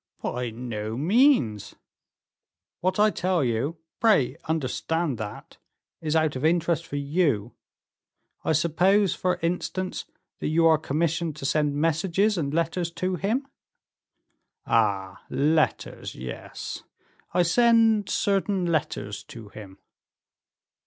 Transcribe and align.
"By 0.23 0.49
no 0.49 0.97
means." 0.97 1.75
"What 2.79 2.99
I 2.99 3.11
tell 3.11 3.43
you 3.43 3.77
pray, 3.99 4.35
understand 4.45 5.19
that 5.19 5.57
is 6.01 6.15
out 6.15 6.35
of 6.35 6.43
interest 6.43 6.87
for 6.87 6.95
you. 6.95 7.53
I 8.43 8.53
suppose, 8.53 9.13
for 9.13 9.37
instance, 9.43 10.05
that 10.39 10.47
you 10.47 10.65
are 10.65 10.79
commissioned 10.79 11.35
to 11.35 11.45
send 11.45 11.75
messages 11.75 12.35
and 12.35 12.51
letters 12.51 12.89
to 12.93 13.17
him?" 13.17 13.47
"Ah! 14.65 15.23
letters 15.29 16.15
yes. 16.15 16.81
I 17.35 17.43
send 17.43 18.09
certain 18.09 18.65
letters 18.65 19.21
to 19.25 19.49
him." 19.49 19.77